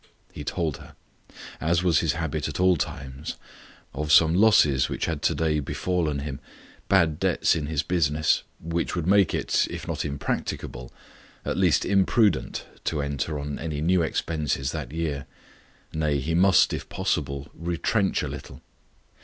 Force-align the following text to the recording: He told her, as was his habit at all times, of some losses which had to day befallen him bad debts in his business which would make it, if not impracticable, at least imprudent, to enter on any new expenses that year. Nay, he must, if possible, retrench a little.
He 0.31 0.43
told 0.43 0.77
her, 0.77 0.95
as 1.59 1.83
was 1.83 1.99
his 1.99 2.13
habit 2.13 2.47
at 2.47 2.59
all 2.59 2.75
times, 2.75 3.35
of 3.93 4.11
some 4.11 4.33
losses 4.33 4.89
which 4.89 5.05
had 5.05 5.21
to 5.21 5.35
day 5.35 5.59
befallen 5.59 6.21
him 6.21 6.39
bad 6.89 7.19
debts 7.19 7.55
in 7.55 7.67
his 7.67 7.83
business 7.83 8.41
which 8.59 8.95
would 8.95 9.05
make 9.05 9.35
it, 9.35 9.67
if 9.69 9.87
not 9.87 10.03
impracticable, 10.03 10.91
at 11.45 11.55
least 11.55 11.85
imprudent, 11.85 12.65
to 12.85 12.99
enter 12.99 13.37
on 13.37 13.59
any 13.59 13.79
new 13.79 14.01
expenses 14.01 14.71
that 14.71 14.91
year. 14.91 15.27
Nay, 15.93 16.17
he 16.17 16.33
must, 16.33 16.73
if 16.73 16.89
possible, 16.89 17.49
retrench 17.53 18.23
a 18.23 18.27
little. 18.27 18.63